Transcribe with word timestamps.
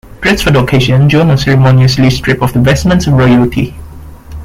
Dressed 0.21 0.43
for 0.43 0.49
the 0.49 0.63
occasion 0.63 1.07
John 1.09 1.27
was 1.27 1.43
ceremoniously 1.43 2.09
stripped 2.09 2.41
of 2.41 2.53
the 2.53 2.59
vestments 2.59 3.05
of 3.05 3.13
royalty. 3.13 3.75